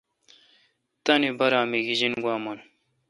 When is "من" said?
2.43-2.57